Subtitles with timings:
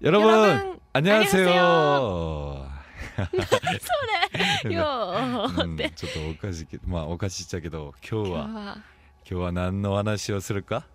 [0.00, 2.67] 여러분 여러분, 안녕하세요.
[4.63, 8.77] それ よー 음, って、 저도 오카시 마 오카시자게도 今 교와 日は
[9.25, 10.87] 교와 난노 하나시をするか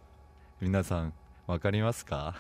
[0.61, 1.13] 皆さん
[1.47, 2.35] わかりますか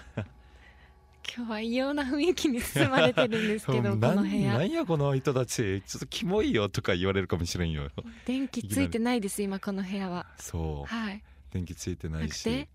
[1.36, 7.88] 今日は異様な雰囲気に包まれてるんですけどこなの部屋なんやこの人たちちょっとキモいよとか言われるかもしれんよ
[8.24, 12.68] 電気ついてないです今この部屋はそうはい電気ついてなないくして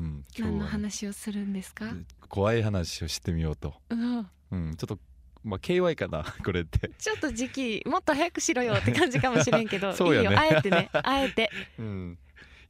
[0.00, 1.92] うん今何の話をするんですか？
[2.28, 3.74] 怖い話をしてみようと。
[3.90, 4.26] うん。
[4.52, 4.98] うんちょっと
[5.44, 6.90] まあ KY かな これって。
[6.98, 10.28] ちょっと時期もっと早くしろよって感じかもしれんけど そうやね。
[10.28, 10.90] いいよあえてね。
[10.92, 11.50] あえて。
[11.78, 12.18] うん。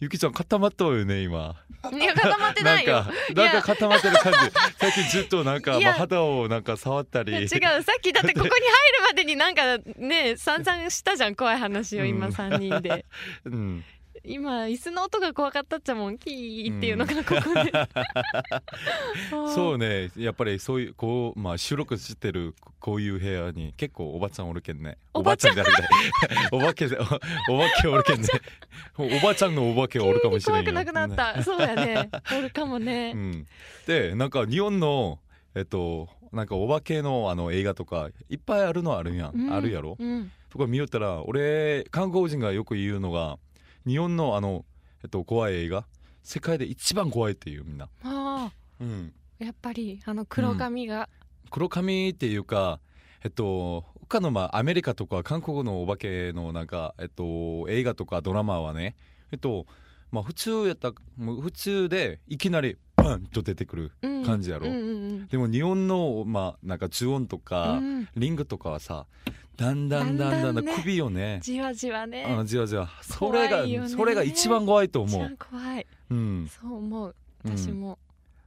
[0.01, 1.63] ゆきちゃん固まっとうよね今。
[1.93, 3.05] いや固まってないよ。
[3.35, 4.39] なんか固まってる感じ。
[4.79, 7.33] 最近ずっとなんか、まあ、肌をなんか触ったり。
[7.35, 7.49] 違う。
[7.49, 8.63] さっきだってここに入る
[9.09, 12.33] までになんかね散々したじゃん怖い話を今うん。
[12.33, 13.05] 3人で、
[13.45, 13.85] うん
[14.23, 17.73] 今椅子の音が怖かったっちゃもんキーっていうのがここで、
[19.55, 20.11] そうね。
[20.17, 24.99] やっぱりそういうこう、まあ、収録してるこういう部屋に結構おばちゃんおるけんね。
[25.15, 25.55] おばちゃん。
[25.55, 25.73] じゃない。
[26.53, 28.29] お化けでおお化けおるけんね。
[28.99, 32.11] おばちゃんのお化けおるかもしれんよ怖くなくなった、そうやね。
[32.37, 33.47] おるかもね、うん、
[33.87, 35.19] でなんか日本の
[35.55, 39.53] えっとなんかお化けのあの映画とかいっぱいあるのあるやん、うん。
[39.53, 39.97] あるやろ？
[39.99, 40.31] うん。
[40.51, 43.39] とか見よったら俺韓国人がよく言うのが
[43.87, 44.65] 日本のあの、
[45.03, 45.87] えっと、怖い映画。
[46.23, 51.09] 世界で一番怖いっていうみんな、あうん、あやっぱりあの黒髪が、
[51.51, 52.79] 黒髪っていうか
[53.25, 58.97] えっと他のまあアメリカとか韓国のお化けのなんか、えっと、映画とかドラマはね
[59.33, 59.67] えっと
[60.11, 64.25] まあ普通やった普通でいきなりバンと出てくるうん。
[64.25, 64.67] 感じやろ。
[64.67, 64.77] うんう
[65.23, 68.09] んでも日本のまあなんか呪音とうか、んうん。
[68.17, 69.07] リングとかはさ
[69.61, 77.99] だんだんだんだんだんだんね首をねじわじわねあじわじわそれが、ねそれが一番怖いと思う番怖いうんそう思ううん私も、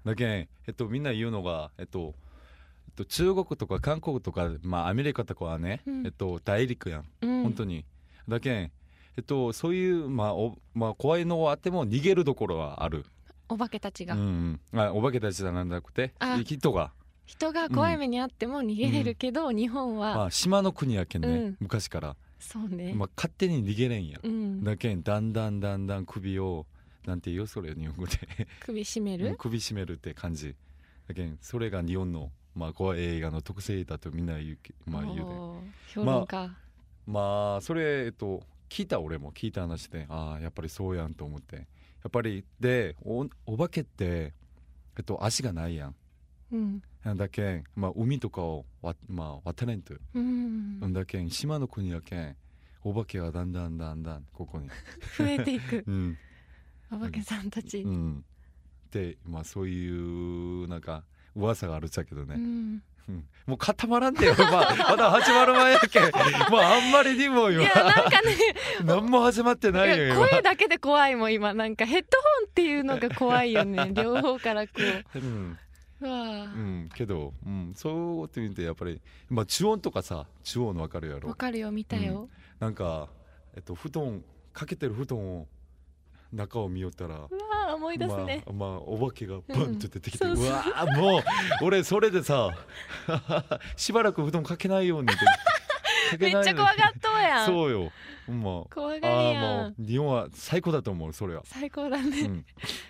[0.04, 2.16] だけんえっとみんな言うのがえっと
[2.88, 7.86] えっと中国とか韓国とかまあアメリカとかはね、うんえっと大陸やんうん、本当に、
[8.28, 8.72] だけん
[9.16, 13.06] えっとそういうまあおまあ怖いのはあっても逃げるところはある
[13.50, 16.14] お化けたちが、うんあお化けたちじゃなくて
[16.44, 16.92] 人が
[17.26, 21.58] 人が怖い目にあっても逃げれるけど、日本は、まあ島の国やけんね、うん。
[21.60, 26.66] 昔から、そうね、まあ、勝手に逃げれんやうん、だけんだんだんだんだん首を
[27.06, 28.18] なんて言うそれ日本語で。
[28.60, 30.56] 首絞めうんる、首絞めるって感じ。
[31.08, 35.24] だけんそれが日本の、まあ、怖い映画の特性だとみんな言うけまあ言うで。
[35.94, 36.52] 評論家、
[37.08, 41.56] まあそれえっと聞いた俺も聞いた話でああやっぱりそうやんと思って。
[41.56, 44.34] やっぱりでおお化けって
[44.98, 45.96] えっと足がないやん
[46.52, 46.82] うん。
[47.18, 49.94] だけん、まあ、海とかをわ、まあ、渡れんと。
[50.14, 52.36] うん、だけん島の国やけん
[52.84, 54.68] お化けがだんだんだんだんここに。
[55.18, 55.84] 増えていく。
[55.88, 56.18] うん。
[56.92, 58.26] お化けさんたち、うん。
[58.92, 61.04] でまあそういうなんか
[61.36, 62.84] 噂があるっちゃけどね、うん。
[63.10, 63.26] うん。
[63.48, 66.04] もう固まらんでよ、 まあ、まだ始まる前やけん。
[66.52, 67.64] まああんまりにも今。
[67.64, 68.36] いやなんかね。
[68.84, 70.28] 何も始まってないよ今。
[70.28, 71.54] 声だけで怖いもん今。
[71.54, 73.92] なんかヘッドホンっていうのが怖いよね。
[73.94, 74.74] 両方からこ
[75.16, 75.20] う。
[75.20, 75.58] んううわ
[76.10, 81.30] うあん、けど、うん、そうって見てやっぱり、まあ、中音とかさ中音の分かるやろ？
[81.30, 83.10] わかるよ見たよ、なんか、
[83.56, 85.48] えっと、布団かけてる布団を
[86.32, 87.30] 中を見よったらうわ
[87.70, 91.24] あ思い出すね、まあ、まあ、お化けがバンと出てきて、ううんそうわーもう
[91.64, 92.50] 俺それでさ
[93.78, 95.22] しばらく布団かけないようにって
[96.18, 97.46] けないちゃ怖がっとうやん。
[97.46, 97.92] そうよ。
[98.28, 98.62] ま。
[98.62, 102.46] あ怖がりやあーもんう日本は最高だと思うそれは、最高だうね、ん、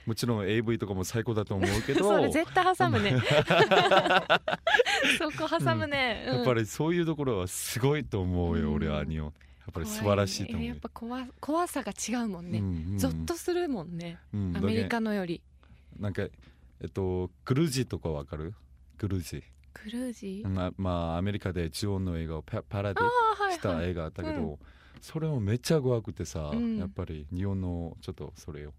[0.05, 2.03] もちろん AV とかも最高だと思うけど。
[2.07, 3.15] それ絶対挟むね。
[5.17, 6.35] そこ挟むね、うん。
[6.37, 8.73] やっぱりそういうところはすごいと思うよ、うん。
[8.75, 9.33] 俺は日本
[9.65, 10.59] やっぱり素晴らしいと思う。
[10.59, 14.57] 怖やっぱ怖怖さが違うもんね、うんうんゾッとするもんね、うん。
[14.57, 15.41] アメリカのより。
[15.99, 16.29] なんかえ
[16.85, 18.53] っとグルージとかわかる？
[18.97, 23.03] グルージ、クルージー、ままあアメリカで中音の映画をパパラディ？
[23.03, 23.07] あ
[23.39, 23.57] あはいはい。
[23.57, 24.57] した映画あったけど、うん。
[25.01, 26.77] それもめっちゃ怖くてさ、うん。
[26.77, 28.73] やっぱり日本のちょっとそれよ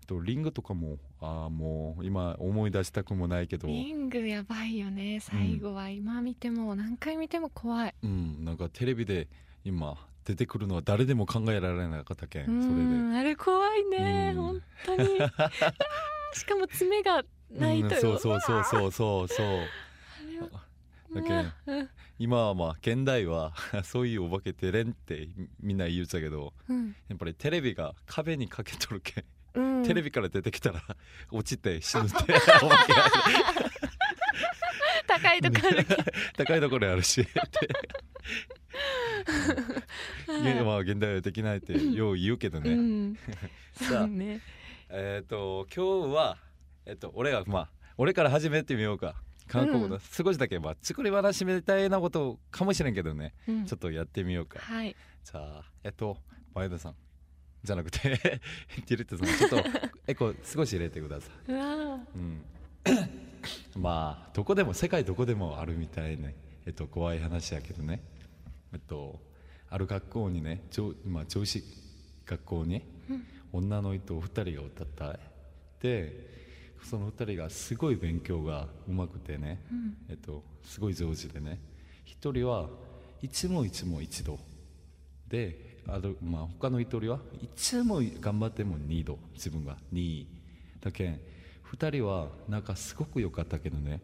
[0.00, 3.66] えっとリングとかもああもう今思い出したくもないけど。
[3.66, 5.88] リングやばいよね最後は。
[5.88, 8.44] 今見ても何回見ても怖い、うん。
[8.44, 9.28] なんかテレビで
[9.64, 12.82] 今出てくるのは誰でも考えられなかったけんうそれで。
[12.82, 14.42] んあれ怖いね、うん。
[14.42, 15.18] 本当に。
[16.32, 19.48] しかも爪がないとよ、うんそうそうそうそうそうそう
[21.14, 21.30] だけ
[22.18, 23.52] 今はまあ現代は
[23.84, 25.28] そういうお化けてれんって
[25.60, 29.24] みんな言うてたけどうんやっぱりテレビが壁にかけとるけん、
[29.54, 30.82] うんテレビから出てきたら
[31.30, 33.04] 落ちて死ぬってお化けが
[35.06, 36.02] 高いとこあるけど
[36.36, 37.34] 高いところにあるしって
[40.64, 43.14] まあ現代はできないってよう言うけどうね、ん
[43.72, 44.40] さあね
[44.88, 46.38] えっ、と今日は
[46.86, 49.14] えっ、と俺がまあ俺から始めてみようか
[49.48, 53.34] 韓国のうん少しだけまあ作り話みたいなことかもしれんけどね。
[53.48, 53.64] うん。
[53.66, 54.58] ちょっとやってみようか。
[54.60, 54.96] はい。
[55.24, 56.16] じゃあえっと
[56.54, 56.94] 前田さん。
[57.62, 57.98] じゃなくて
[58.86, 59.48] ディレクターさん。
[59.48, 59.70] ちょっと
[60.06, 61.52] エコ少し入れてください。
[61.52, 62.42] ううん。
[63.76, 66.34] まあどこでも世界どこでもあるみたいね
[66.66, 68.02] えっと怖い話やけどね。
[68.72, 69.20] えっと
[69.70, 71.64] ある学校にね上,、まあ、上司
[72.26, 72.82] 学校に
[73.52, 75.20] 女の人2人が歌ったい
[75.80, 76.43] で
[76.84, 79.60] その2人がすごい勉強がうまくてね、
[80.08, 81.58] えっと、すごい上手でね
[82.06, 82.68] 1人は
[83.22, 84.38] いつもいつも一度。
[85.28, 89.18] である、まあ、他の1人はいつも頑張っても2度。
[89.34, 90.26] 自分が2
[90.80, 91.20] だけん
[91.72, 94.00] 2人はなんかすごく良かったけどね。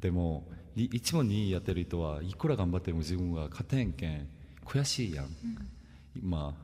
[0.00, 4.28] でもいいつも2やってる人はいくら頑張っても自分は勝てんけん
[4.64, 5.28] 悔しいやん、
[6.20, 6.54] ま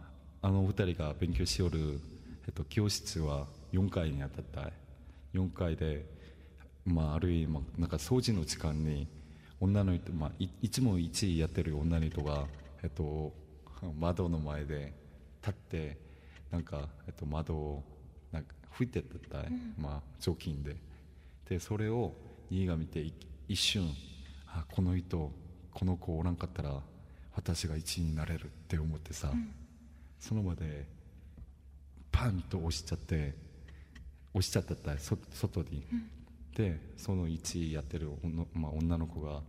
[0.40, 2.00] ああの2人が勉強しよる、
[2.46, 4.68] えっと、教室は4階に当たった。
[4.68, 4.72] い
[5.34, 6.04] 4階で、
[6.84, 9.08] まあ、あるいはなんか掃除の時間に
[9.60, 12.46] 女の人、まあ、いいつも1位やってる女の人が、
[12.82, 13.32] えっと、
[13.98, 14.92] 窓の前で
[15.40, 15.98] 立って
[16.50, 17.84] なんか、えっと、窓を
[18.32, 20.76] なんか吹いてたったい、まあ、除菌で。
[21.48, 22.14] でそれを
[22.50, 23.12] 兄が見てい
[23.48, 23.90] 一瞬
[24.46, 25.30] あこの人
[25.72, 26.80] この子おらんかったら
[27.34, 29.32] 私が1位になれるって思ってさ、
[30.20, 30.86] その場で
[32.10, 33.34] パンと押しちゃって
[34.34, 35.84] 押しちゃったった外に、
[36.54, 39.40] でその1位やってる女,、まあ、女の子が、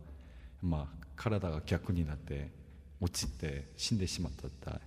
[0.62, 2.50] まあ、体が逆になって
[3.00, 4.48] 落ちて死んでしまった。
[4.48, 4.80] ったい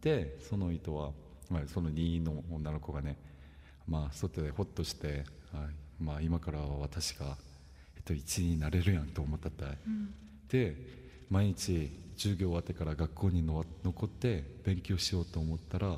[0.00, 1.10] でその人は、
[1.50, 3.16] まあ、その2位の女の子がね、
[3.88, 5.64] まあ、外でホッとして、は
[6.00, 7.36] いまあ、今からは私が、
[7.96, 9.48] えっと、1位になれるやんと思った。
[9.48, 9.78] ったい、
[10.48, 10.76] で
[11.30, 15.96] 毎日授業終わってから学校にの残って勉強しようと思ったら、えっ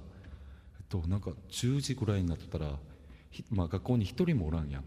[0.88, 2.76] と、なんか10時ぐらいになったら、ひ
[3.50, 4.84] まあ、学校に1人もおらんやん。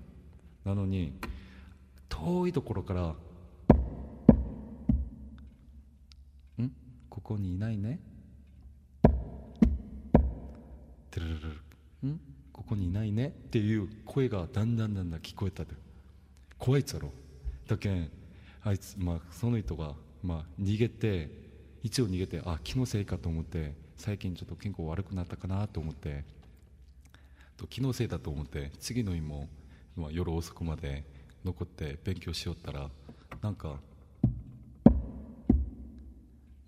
[0.65, 1.13] なのに
[2.09, 3.15] 遠いところから
[6.61, 6.71] 「ん？
[7.09, 7.99] ここにいないね」
[11.09, 11.39] てるる
[12.03, 12.19] るん
[12.51, 15.71] ここにいないねっていう声がだんだんだんだん聞こえたで
[16.57, 17.11] 怖いっつやろ
[17.67, 18.09] だけん
[18.63, 19.93] あいつ、まあ、その人が、
[20.23, 21.29] まあ、逃げて
[21.83, 26.23] 一応逃げてあ気のせいかと思って最近ちょっと健康悪くなったかなと思って
[27.61, 29.47] と気のせいだと思って次の日も、
[29.95, 31.03] まあ、夜遅くまで
[31.45, 32.89] 残って勉強しよったら
[33.41, 33.77] なんか「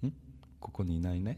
[0.06, 0.12] ん？
[0.60, 1.38] ここにいないね」っ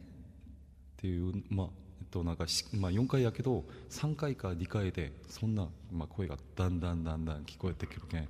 [0.98, 1.68] ていうまあ
[2.02, 8.28] えっとなんか、まあ、4回やけど3回か2回でそんな、まあ、声がだんだんだんだん聞こえてくるけん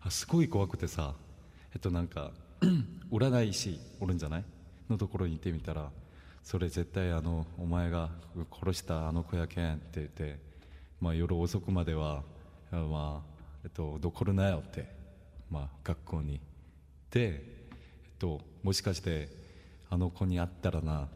[0.00, 1.14] あすごい怖くてさ
[1.74, 2.32] えっとなんか
[3.12, 4.44] 占い師おるんじゃない？
[4.88, 5.90] のところに行ってみたら
[6.42, 8.08] それ絶対あのお前が
[8.50, 10.51] 殺したあの子やけんって言って、
[11.02, 12.22] まあ、夜遅くまでは、
[12.70, 13.32] まあ
[13.64, 14.86] えっと、残るなよって、
[15.50, 16.40] まあ、学校に
[17.10, 17.42] で、え
[18.06, 19.28] っと、もしかして
[19.90, 21.08] あの子に会ったらな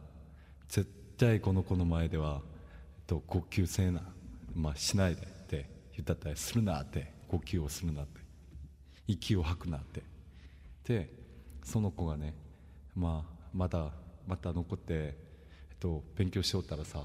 [0.67, 4.01] 絶対この子の前では、えっと、呼吸せえな、
[4.53, 8.19] まあ、しないでって言ったったりするなって呼吸をするなって
[9.07, 10.03] 息を吐くなって
[10.85, 11.09] で
[11.63, 12.33] その子がね、
[12.93, 13.91] まあ、まだ
[14.27, 15.15] また残って、え
[15.75, 17.03] っと、勉強しよったらさ、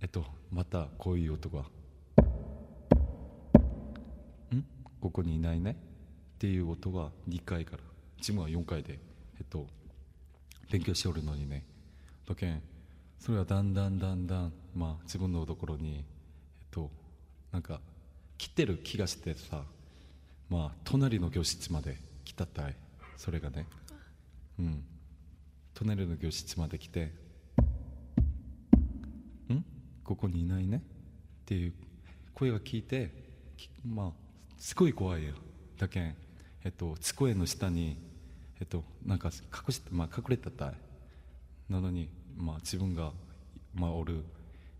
[0.00, 1.60] えっと、またこういう音が
[4.54, 4.64] 「ん？
[5.00, 5.72] ここにいないね」
[6.36, 7.94] っていう音が2回から。
[8.24, 8.98] 自分は4回で、
[9.38, 9.66] えっと、
[10.70, 11.62] 勉強しておるのにね。
[12.26, 12.62] だけん
[13.20, 16.04] それはだんだんだんだん、まあ、自分のところに、えっ
[16.70, 16.90] と、
[17.52, 17.82] なんか
[18.38, 19.62] 来てる気がしてさ、
[20.48, 22.76] まあ、隣の教室まで来たったい。
[23.18, 23.66] それがね。
[24.58, 24.84] うん。
[25.74, 27.12] 隣の教室まで来て
[30.04, 30.82] 「ここにいないね」
[31.42, 31.72] っていう
[32.34, 33.10] 声が聞いて
[33.84, 34.24] まあ
[34.58, 35.34] すごい怖いよ
[35.78, 36.00] だけ。
[36.00, 36.16] ん、
[36.64, 37.98] えっと、机の下に、
[38.60, 40.74] えっと、なんか隠して、まあ、隠れてたい
[41.68, 43.12] なのに、まあ、自分が、
[43.74, 44.24] まあ、おる、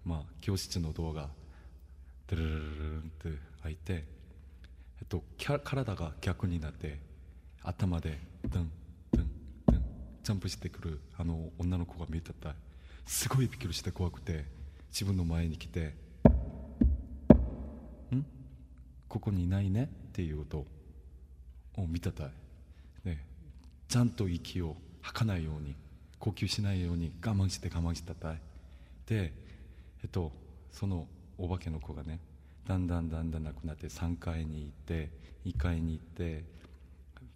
[0.05, 1.29] まあ、教室のドアが
[2.27, 6.99] ドゥルルルルンって開いて、えっと、体が逆になって
[7.63, 8.71] 頭でドン
[9.13, 9.31] ドン
[9.67, 9.85] ドン
[10.23, 12.55] ジャンプしてくるあの女の子が見えてた
[13.05, 14.47] すごいびっくりして怖くて
[14.95, 15.97] 自分の前に来て
[18.15, 18.25] 「ん？
[19.09, 20.69] ここにいないね」っていう音を
[21.89, 22.31] 見てたい、
[23.03, 23.27] ね、
[23.89, 25.75] ちゃんと息を吐かないように
[26.21, 28.41] 呼吸しないように我慢して我慢してたい。
[29.07, 29.33] で
[30.05, 30.31] えっと
[30.71, 31.09] その
[31.39, 32.21] お化けの子がね
[32.65, 35.11] だんだんだんだんなくなって3階に行って
[35.45, 36.45] 2階に行って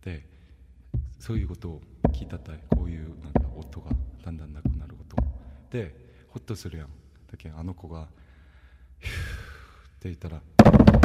[0.04, 0.24] で
[1.18, 2.60] そういうことを聞いたたい。
[2.70, 3.90] こういうなんか音が
[4.24, 5.16] だんだんなくなる音。
[5.70, 5.92] で
[6.28, 6.88] ホッとするやん。
[7.30, 8.08] だけあの子が
[9.00, 10.98] 「ヒュー」って言ったらちょっと待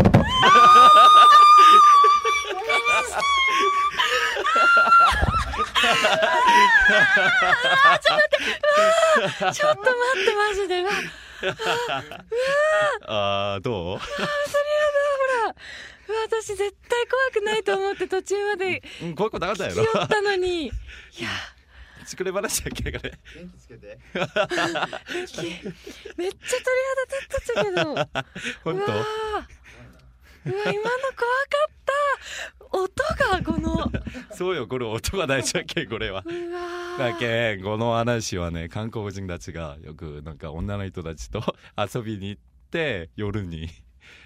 [8.25, 10.83] ってちょっと待ってマジで
[13.05, 13.97] ああどう？
[13.97, 14.37] あーそれや
[14.89, 14.97] だ
[15.43, 15.55] ほら。
[16.29, 18.83] 私絶対怖くないと思って途中まで
[19.15, 19.83] 怖くなかったやろ。
[19.83, 20.67] ったのに。
[20.67, 20.73] いや
[22.05, 23.99] 作れ話だっけこれ元気つけて。
[26.17, 27.83] めっちゃ鳥肌立っとったけど。
[28.63, 28.93] 本うわー。
[30.45, 31.93] うわ今の怖かった。
[32.73, 32.91] 音
[33.31, 33.91] がこの。
[34.29, 36.23] 当 そうよこれ音が大事だっけこれは。
[36.25, 36.97] うわー。
[36.97, 42.41] だけんこの話はね韓国人たちがよくなんか女の人たちと遊びに行っ
[42.71, 43.69] て夜に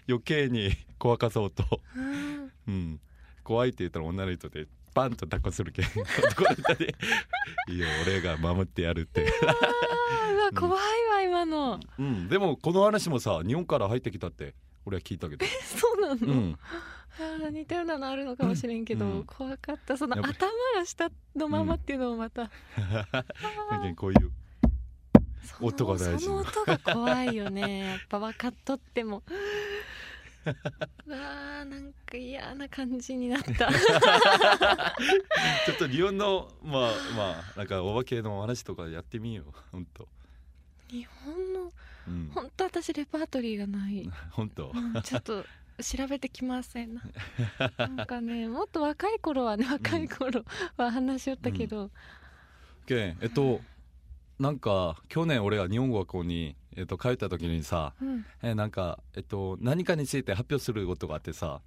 [0.08, 2.52] 余計に怖かそうと、うん。
[2.68, 3.00] うん、
[3.44, 4.68] 怖いって言ったら女の人で
[4.98, 5.86] バンと抱っこするけん。
[7.70, 11.80] いいよ俺が守ってやるって、うわ怖いわ今の。
[12.00, 19.24] うん、でもこの話もさ日本から入ってきたって俺は聞いたけど、そうなの、うん、似たようなのあるのかもしれんけど、うん。
[19.26, 19.96] 怖かった。
[19.96, 22.50] その頭が下のままっていうのもまた、だ
[23.80, 24.32] けんこういう
[25.62, 27.80] 音が大事その音が怖いよね。
[27.80, 29.22] やっぱ分かっとっても。
[29.28, 29.32] う
[31.08, 33.72] わーなんか嫌な感じになった。
[33.72, 40.08] ちょっと日本のまあまあなんかお化けの話とかやってみよう 本当
[40.90, 41.72] 日本の
[42.08, 42.32] うん。
[42.34, 45.46] 本当私レパートリーがない、本当うんちょっと
[45.84, 46.96] 調べてきません。
[46.96, 47.02] な
[47.78, 50.44] なんかねもっと若い頃はね若い頃
[50.78, 51.92] は話しよったけど、
[52.86, 53.18] けん。
[53.22, 53.62] えっと
[54.40, 58.26] なんか去年俺が日本語学校に、えっと、帰った時にさうん。
[58.44, 61.62] えなんか、えっと、何かについて発表することがあってさ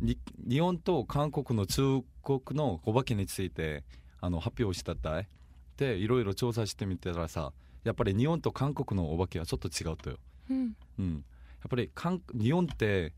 [0.00, 0.18] に
[0.48, 3.84] 日本と韓国の中国のお化けについて
[4.20, 5.28] あの発表したったい。
[5.76, 7.52] でいろいろ調査してみたらさ
[7.84, 10.16] やっぱり日本と韓国のお化けはちょっと違うとよ。
[10.50, 10.76] うん。
[10.98, 11.22] うん、やっ
[11.70, 13.12] ぱり韓日本って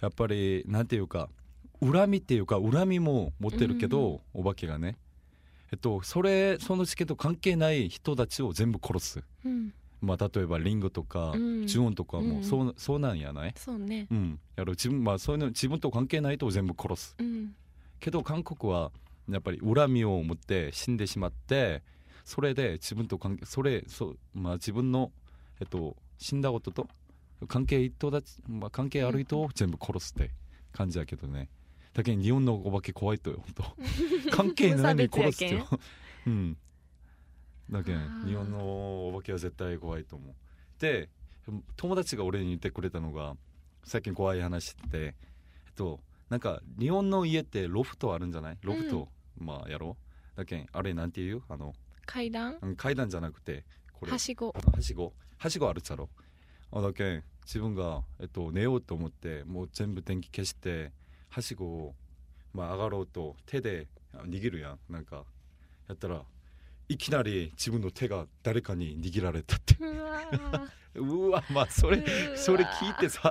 [0.00, 1.30] やっぱりなんていうか
[1.80, 4.96] 恨みっていうか恨みも持ってるけど、お化けがね
[5.72, 9.24] えっとそれその事件と関係ない人たちを全部殺す。
[9.44, 9.72] うん。
[10.00, 11.66] まあ例えばリンゴとか、うん。
[11.66, 12.42] ジュオンとかもうん。
[12.44, 13.54] そう,、そうなんやない？
[13.56, 14.06] そうね。
[14.10, 14.40] うん。
[14.56, 17.16] やろ自分まあそういうの自分と関係ない人を全部殺す。
[17.18, 17.54] うん。
[17.98, 18.92] けど韓国は
[19.28, 21.82] やっぱり恨みを持って死んでしまって
[22.24, 25.10] それで自分と関係それそうまあ自分の
[25.60, 26.88] えっと死んだことと
[27.48, 30.30] 関係人たち、まあ、関係ある人を全部殺すって
[30.72, 31.48] 感じやけどね
[31.96, 33.64] だけど日本のお化け怖いとよ本
[34.26, 34.30] 当。
[34.36, 35.66] 関係ないのに殺すよ。
[36.26, 36.58] うん。
[37.70, 40.34] だけどあー日本のお化けは絶対怖いと思う。
[40.78, 41.08] で
[41.76, 43.34] 友達が俺に言ってくれたのが
[43.84, 45.14] 最近怖い話ってえ
[45.70, 48.58] っとなんか日本の家ってロフトあるんじゃない？
[48.62, 49.96] ロフト、まあやろ
[50.34, 50.36] う。
[50.36, 51.42] だけんあれなんて言う？
[51.48, 51.72] あの
[52.04, 52.58] 階段？
[52.60, 54.12] うん階段じゃなくてこれ。
[54.12, 54.52] はしご。
[54.52, 55.14] はしご。
[55.38, 56.10] はしごあるっちゃろ。
[56.72, 60.92] あだけん自分が、えっと、寝ようと思ってもう全部電気消して
[61.36, 61.94] はしごを、
[62.54, 65.24] まあ、上がろうと手であ握るやんなんか
[65.86, 66.22] やったら
[66.88, 72.02] いきなり自分の手が誰かに握られたってうわーうわまあそれ
[72.36, 73.30] それ聞いてさ、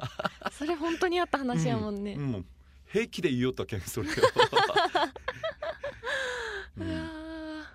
[0.52, 2.46] それ本当にあった話やもんね、うんもう
[2.86, 4.12] 平気で言おうとけんそれを、
[6.78, 7.66] うん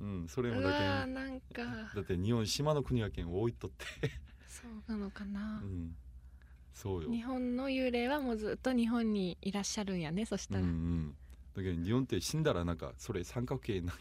[0.00, 1.62] うん、それもだけんなんか
[1.96, 3.84] だって日本島の国やけん置いとって、
[4.46, 5.96] そうなのかなう、ん、
[6.72, 7.10] そうよ。
[7.10, 11.16] 日本の幽霊はもうずっと日本にいらっしゃるんやねそしたら、ううんんうん、
[11.54, 13.94] だけど日本って死んだらなんかそれ三角形なんか。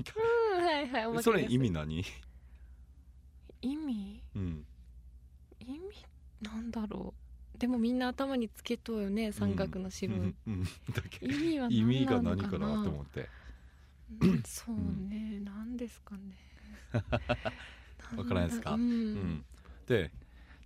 [0.64, 2.04] はいはいお化けそれ意味何、
[3.62, 4.22] 意味？
[4.36, 4.66] うん、
[5.60, 5.80] 意味
[6.42, 7.14] なんだろ
[7.56, 7.58] う。
[7.60, 10.36] でもみんな頭につけとうよね三角の白、うん。
[10.48, 10.70] うん、だ
[11.10, 13.30] け意味は意味が何かななと思って。
[14.22, 14.76] うんそう
[15.10, 15.78] ね、なん。
[15.78, 16.36] ですかね。
[18.18, 18.74] わからないですか？
[18.74, 19.46] うん、うん、
[19.88, 20.12] で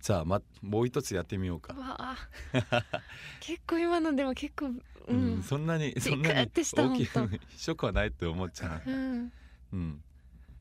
[0.06, 1.74] じゃあ、ま、もう一つやってみようか。
[1.74, 2.16] う、わあ。
[3.40, 8.88] 結構今のでも結構ううんん、そんなにそんなに大きいショックはないって思っちゃう。
[8.88, 9.32] ん、う、
[9.72, 10.04] うん、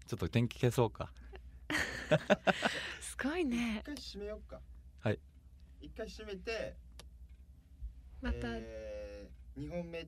[0.08, 1.14] ちょっと天気消そうか。
[3.00, 3.82] すごいね。
[3.82, 4.60] 一回閉めようか。
[5.02, 5.20] はい。
[5.80, 6.76] 一回閉めて
[8.24, 10.08] また、えー、2本目っ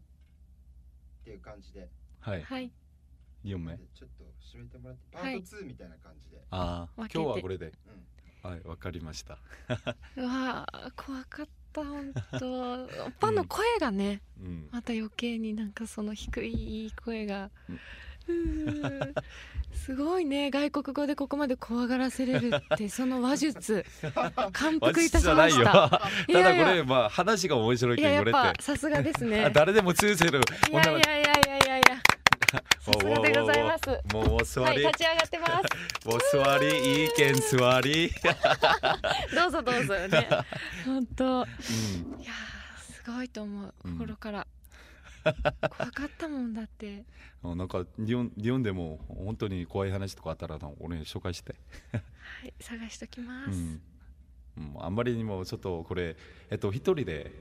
[1.23, 1.87] ていう感じで。
[2.21, 2.41] はい。
[2.41, 2.71] はい。
[3.43, 3.77] 2本目。
[3.77, 5.35] でちょっと閉めてもらってパはい。
[5.43, 7.19] ート2みたいな感じで、ああ分けて。
[7.19, 7.67] 今日はこれで。
[7.85, 8.07] うん
[8.43, 9.37] はいわかりました。
[10.15, 12.71] うわあ怖かった本当。
[13.03, 14.69] おっぱの声がね、うん。
[14.71, 17.49] また余計になんかその低い声が、
[19.73, 20.51] すごいね。
[20.51, 23.85] 外国語でここまで怖がらせれるって その話術。
[24.51, 25.63] 感服いたしじゃないよ。
[25.63, 29.45] ましたただこいやいやれまあ話が面白いいややっぱさすがですね。
[29.45, 30.41] あ誰でも通せる。
[30.71, 32.01] いやいやいやいやいや
[32.79, 33.89] さすがでございます。
[34.13, 35.63] もうお座り、はい立ち上がってます。
[36.05, 38.09] お座りいいけん座り、
[39.35, 40.29] どうぞどうぞね。
[40.85, 41.25] 本当。
[41.25, 42.21] うん。
[42.21, 43.73] いやーすごいと思う。
[43.83, 43.97] うん。
[43.97, 44.47] 心から、
[45.23, 47.03] 怖かったもんだって。
[47.43, 51.55] あなんか日本日本でも本当に怖い話とかあったらな俺に紹介して、
[51.91, 51.99] は
[52.45, 53.81] い探しときます、うん。
[54.57, 56.15] うん、あんまりにもちょっとこれ
[56.49, 57.31] えっと一人で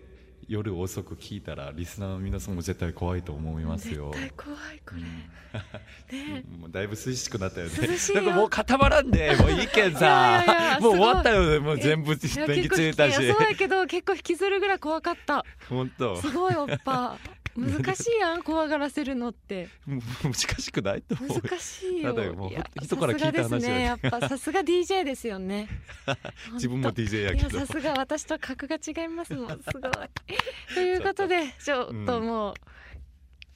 [0.48, 4.12] 夜遅く聞いたらリスナーの皆さんも絶対怖いと思いますよ。
[4.12, 6.60] 絶対怖いこれ、ねうん。
[6.62, 7.72] もうだいぶ涼しくなったよね。
[8.14, 10.78] なんかもう固まらんで もういいけんさ。
[10.80, 11.58] もう終わったよね。
[11.58, 13.14] もう全部電気ついたし。
[13.14, 15.44] そうやけど結構引きずるぐらい怖かった。
[15.68, 16.16] 本当。
[16.20, 17.18] すごいおっぱ
[17.56, 19.68] 難しいやん怖がらせるのって。
[19.86, 21.40] 難しくないと思う。
[21.42, 22.14] 難しいよ。
[22.14, 23.82] ただよもうや人から聞いた話だよさすがですね。
[23.82, 25.68] やっぱさすが DJ ですよね。
[26.54, 27.58] 自分も DJ やけど。
[27.58, 29.48] いやさすが私と格が違いますもん。
[29.48, 29.92] すごい。
[30.75, 32.54] ということでちょっともう、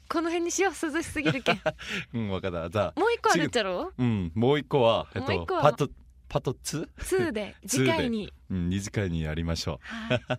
[0.09, 1.61] この辺にしよう涼しすぎるけん。
[2.15, 2.71] うん分かった。
[2.71, 3.93] じゃあもう一個あるっちゃろ？
[3.97, 5.89] うんもう一個はえっとパト
[6.29, 8.33] パトツ2で次回に。
[8.51, 10.39] うん二次会にやりましょはい、う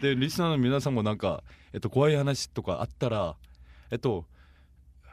[0.00, 1.42] でリスナーの皆さんもなんか
[1.72, 3.36] えっと怖い話とかあったら
[3.90, 4.24] えっと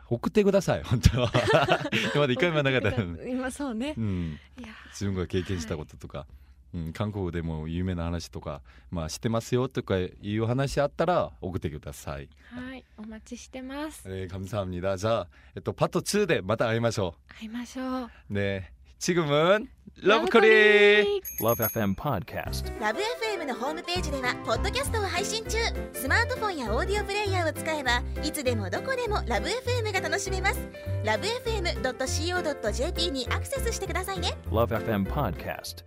[0.10, 1.32] 送ってください 本当は
[2.14, 6.26] 今まで一回もなかったのに今そうねうんいや自分が経験したこととか、
[6.74, 12.30] うん、韓国でも有名な話とか、まあ、してますよとかいう話あったら送ってください。
[12.52, 14.98] はいお待ちしてますえー、감사합니다。
[14.98, 18.34] じゃあ、えっと、パート2でまた会いましょ会いましょうう。
[18.34, 18.73] ね、
[19.04, 19.68] 지금은
[20.02, 22.80] 러브코리 Love FM Podcast.
[22.80, 25.58] ラブ f m のホームページではポッドキャストを配信中
[25.94, 30.60] スマートフォンやオーディオプレイヤーを使えばいつでもどこでもラブ f m が楽しめます
[31.04, 35.84] ラブ FM.co.jp にアクセスしてくださいね Love FM Podcast.